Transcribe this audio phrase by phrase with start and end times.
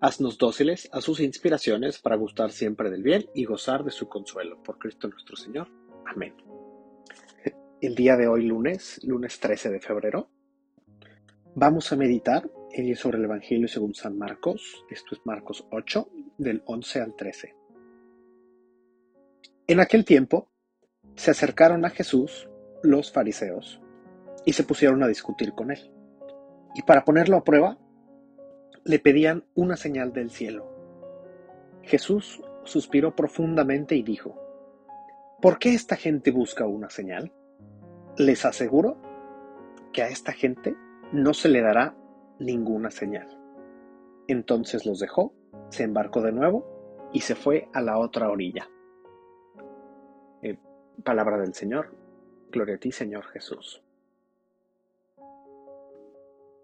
[0.00, 4.62] Haznos dóciles a sus inspiraciones para gustar siempre del bien y gozar de su consuelo.
[4.62, 5.68] Por Cristo nuestro Señor.
[6.04, 6.34] Amén.
[7.80, 10.28] El día de hoy, lunes, lunes 13 de febrero,
[11.54, 12.50] vamos a meditar
[12.94, 14.84] sobre el Evangelio según San Marcos.
[14.90, 17.54] Esto es Marcos 8, del 11 al 13.
[19.66, 20.50] En aquel tiempo,
[21.14, 22.48] se acercaron a Jesús
[22.82, 23.80] los fariseos
[24.44, 25.90] y se pusieron a discutir con él.
[26.74, 27.78] Y para ponerlo a prueba,
[28.86, 30.64] le pedían una señal del cielo.
[31.82, 34.36] Jesús suspiró profundamente y dijo,
[35.42, 37.32] ¿por qué esta gente busca una señal?
[38.16, 38.96] Les aseguro
[39.92, 40.76] que a esta gente
[41.12, 41.96] no se le dará
[42.38, 43.28] ninguna señal.
[44.28, 45.34] Entonces los dejó,
[45.68, 48.68] se embarcó de nuevo y se fue a la otra orilla.
[50.42, 50.58] Eh,
[51.02, 51.92] palabra del Señor,
[52.52, 53.82] gloria a ti Señor Jesús.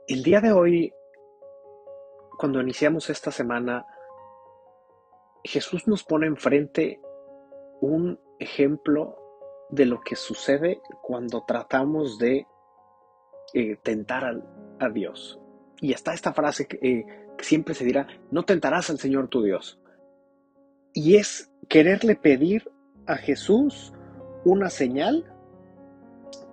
[0.06, 0.92] El día de hoy
[2.42, 3.86] cuando iniciamos esta semana,
[5.44, 7.00] Jesús nos pone enfrente
[7.80, 9.16] un ejemplo
[9.70, 12.48] de lo que sucede cuando tratamos de
[13.54, 14.42] eh, tentar
[14.80, 15.40] a, Dios.
[15.80, 17.04] Y está esta frase eh,
[17.38, 19.80] que siempre se dirá, no tentarás al Señor tu Dios.
[20.94, 22.68] Y es quererle pedir
[23.06, 23.92] a Jesús
[24.44, 25.32] una señal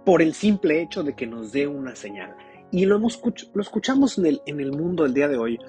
[0.05, 2.35] por el simple hecho de que nos dé una señal.
[2.69, 3.19] Y lo, hemos,
[3.55, 5.59] lo escuchamos en el, en el mundo el día de hoy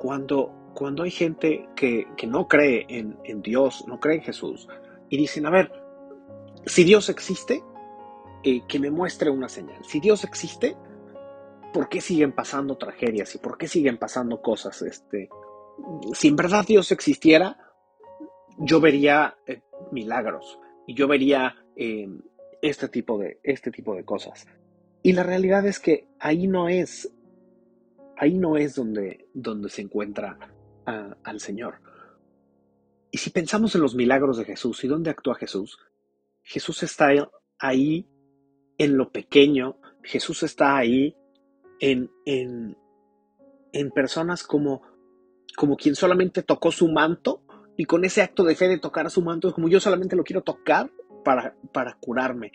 [0.00, 4.66] cuando, cuando hay gente que, no cree en, Dios, no cree en Jesús,
[5.10, 5.70] y dicen, a ver,
[6.64, 7.62] si Dios existe,
[8.42, 9.84] eh, que me muestre una señal.
[9.84, 10.74] Si Dios existe,
[11.74, 14.80] ¿por qué siguen pasando tragedias y por qué siguen pasando cosas?
[14.80, 15.28] Este,
[16.14, 17.58] si en verdad Dios existiera,
[18.56, 19.60] yo vería eh,
[19.92, 22.08] milagros y yo vería eh,
[22.62, 24.46] este, tipo de, este tipo de cosas.
[25.02, 27.12] Y la realidad es que ahí no es
[28.20, 30.38] ahí no es donde, donde se encuentra
[30.84, 31.80] al Señor.
[33.10, 35.78] Y si pensamos en los milagros de Jesús y dónde actúa Jesús,
[36.42, 37.08] Jesús está
[37.58, 38.06] ahí
[38.76, 41.16] en lo pequeño, Jesús está ahí
[41.80, 42.76] en, en,
[43.72, 44.82] en personas como,
[45.56, 47.42] como quien solamente tocó su manto
[47.78, 50.24] y con ese acto de fe de tocar a su manto como yo solamente lo
[50.24, 50.90] quiero tocar
[51.24, 52.52] para, para curarme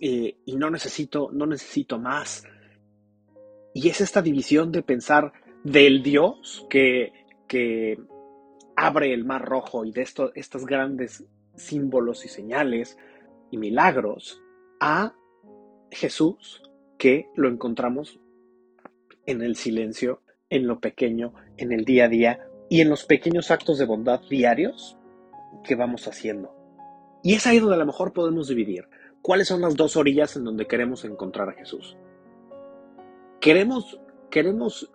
[0.00, 2.44] eh, y no necesito, no necesito más.
[3.74, 5.32] Y es esta división de pensar
[5.64, 7.12] del Dios que,
[7.46, 7.98] que
[8.76, 12.96] abre el mar rojo y de esto, estos grandes símbolos y señales
[13.50, 14.42] y milagros
[14.80, 15.14] a
[15.90, 16.62] Jesús
[16.98, 18.20] que lo encontramos
[19.26, 23.50] en el silencio, en lo pequeño, en el día a día y en los pequeños
[23.50, 24.96] actos de bondad diarios
[25.64, 26.54] que vamos haciendo.
[27.22, 28.88] Y es ahí donde a lo mejor podemos dividir
[29.22, 31.96] cuáles son las dos orillas en donde queremos encontrar a Jesús.
[33.40, 33.98] Queremos,
[34.30, 34.92] queremos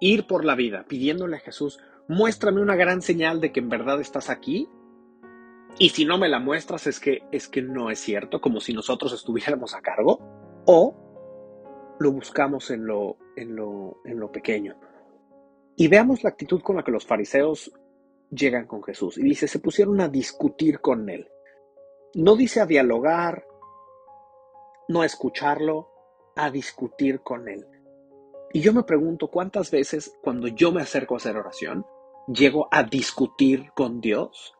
[0.00, 4.00] ir por la vida pidiéndole a Jesús, muéstrame una gran señal de que en verdad
[4.00, 4.68] estás aquí.
[5.78, 8.72] Y si no me la muestras es que, es que no es cierto, como si
[8.72, 10.20] nosotros estuviéramos a cargo.
[10.66, 14.78] O lo buscamos en lo, en lo, en lo pequeño.
[15.76, 17.72] Y veamos la actitud con la que los fariseos
[18.30, 19.18] llegan con Jesús.
[19.18, 21.28] Y dice, se pusieron a discutir con él.
[22.14, 23.44] No dice a dialogar,
[24.88, 25.90] no a escucharlo,
[26.36, 27.66] a discutir con él.
[28.52, 31.84] Y yo me pregunto cuántas veces cuando yo me acerco a hacer oración,
[32.26, 34.54] llego a discutir con Dios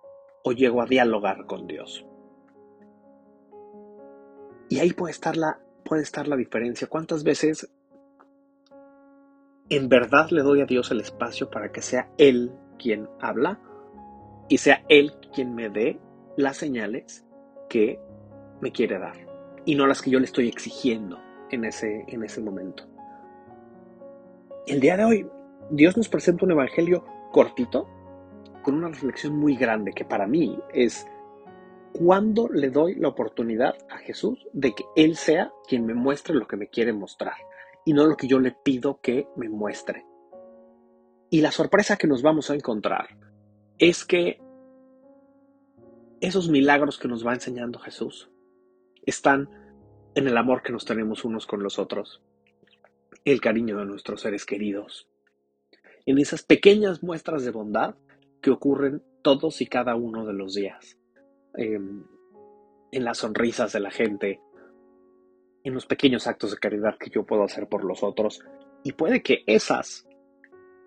[0.44, 2.04] o llego a dialogar con Dios.
[4.69, 6.87] Y ahí puede estar la, puede estar la diferencia.
[6.87, 7.71] ¿Cuántas veces
[9.71, 13.60] en verdad le doy a Dios el espacio para que sea Él quien habla
[14.48, 15.98] y sea Él quien me dé
[16.36, 17.24] las señales
[17.68, 17.98] que
[18.60, 19.16] me quiere dar
[19.65, 21.18] y no las que yo le estoy exigiendo
[21.51, 22.84] en ese, en ese momento?
[24.68, 25.26] El día de hoy,
[25.70, 27.88] Dios nos presenta un evangelio cortito,
[28.62, 31.06] con una reflexión muy grande que para mí es
[31.94, 36.47] cuando le doy la oportunidad a Jesús de que Él sea quien me muestre lo
[36.47, 37.36] que me quiere mostrar
[37.86, 40.04] y no lo que yo le pido que me muestre.
[41.30, 43.16] Y la sorpresa que nos vamos a encontrar
[43.78, 44.38] es que
[46.21, 48.30] esos milagros que nos va enseñando Jesús
[49.06, 49.48] están
[50.14, 52.22] en el amor que nos tenemos unos con los otros
[53.30, 55.09] el cariño de nuestros seres queridos.
[56.07, 57.95] En esas pequeñas muestras de bondad
[58.41, 60.98] que ocurren todos y cada uno de los días.
[61.54, 62.04] Em,
[62.92, 64.41] en las sonrisas de la gente,
[65.65, 68.41] en los pequeños actos de caridad que yo puedo hacer por los otros.
[68.84, 70.09] Y puede que esas,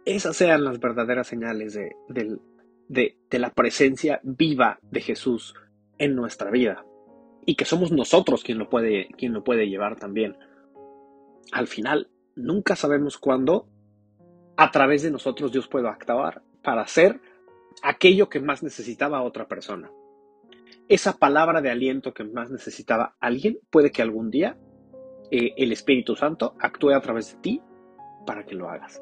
[0.05, 1.95] esas sean las verdaderas señales de,
[2.87, 5.53] de la presencia viva de Jesús
[5.97, 6.85] en nuestra vida.
[7.45, 10.37] Y que somos nosotros quien lo puede, quien lo puede llevar también.
[11.51, 13.67] Al final, nunca sabemos cuándo
[14.57, 17.19] a través de nosotros Dios puede actuar para hacer
[17.83, 19.91] aquello que más necesitaba otra persona.
[20.87, 24.57] Esa palabra de aliento que más necesitaba alguien puede que algún día
[25.31, 27.61] eh, el Espíritu Santo actúe a través de ti
[28.25, 29.01] para que lo hagas.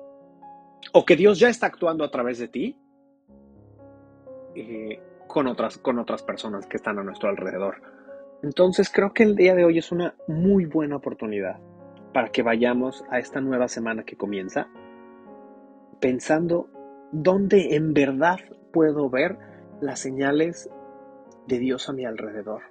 [0.93, 2.77] O que Dios ya está actuando a través de ti
[4.55, 7.81] eh, con, otras, con otras personas que están a nuestro alrededor.
[8.43, 11.59] Entonces creo que el día de hoy es una muy buena oportunidad
[12.13, 14.67] para que vayamos a esta nueva semana que comienza
[15.99, 16.69] pensando
[17.11, 18.39] dónde en verdad
[18.71, 19.37] puedo ver
[19.81, 20.69] las señales
[21.47, 22.63] de Dios a mi alrededor.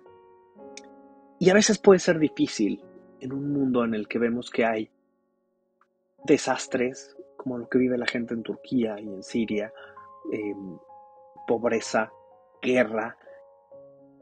[1.38, 2.82] Y a veces puede ser difícil
[3.20, 4.90] en un mundo en el que vemos que hay
[6.25, 9.73] desastres como lo que vive la gente en Turquía y en Siria,
[10.32, 10.79] em,
[11.46, 12.12] pobreza,
[12.61, 13.17] guerra,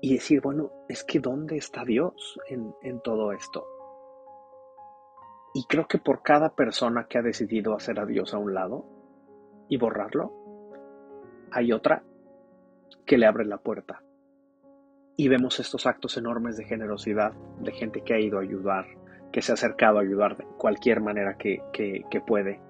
[0.01, 3.67] y decir, bueno, es que ¿dónde está Dios en, en todo esto?
[5.57, 8.85] Y creo que por cada persona que ha decidido hacer a Dios a un lado
[9.71, 10.31] y borrarlo,
[11.51, 12.03] hay otra
[13.07, 14.03] que le abre la puerta.
[15.17, 18.85] Y vemos estos actos enormes de generosidad de gente que ha ido a ayudar,
[19.33, 21.63] que se ha acercado a ayudar de cualquier manera que,
[22.27, 22.61] puede.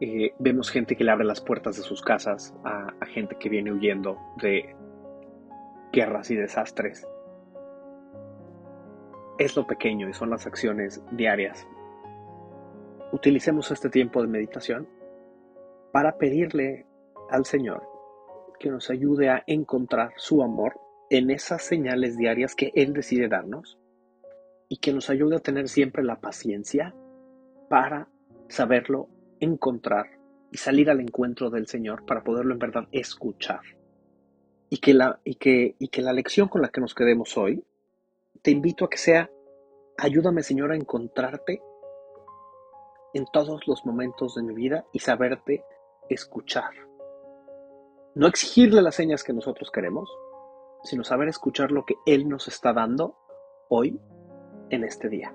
[0.00, 3.72] Eh, vemos gente que le abre las puertas de sus casas a gente que viene
[3.72, 4.74] huyendo de
[5.92, 7.06] guerras y desastres
[9.38, 11.66] es lo pequeño y son las acciones diarias.
[13.12, 14.88] Utilicemos este tiempo de meditación
[15.92, 16.86] para pedirle
[17.30, 17.82] al Señor
[18.58, 20.80] que nos ayude a encontrar su amor
[21.10, 23.78] en esas señales diarias que Él decide darnos
[24.68, 26.94] y que nos ayude a tener siempre la paciencia
[27.68, 28.08] para
[28.48, 29.08] saberlo
[29.40, 30.06] encontrar
[30.50, 33.60] y salir al encuentro del Señor para poderlo en verdad escuchar.
[34.68, 37.62] Y que la, y que, y que la lección con la que nos quedemos hoy
[38.46, 39.28] te invito a que sea,
[39.98, 41.60] ayúdame Señor a encontrarte
[43.12, 45.64] en todos los momentos de mi vida y saberte
[46.08, 46.70] escuchar.
[48.14, 50.08] No exigirle las señas que nosotros queremos,
[50.84, 53.16] sino saber escuchar lo que Él nos está dando
[53.68, 54.00] hoy
[54.70, 55.34] en este día.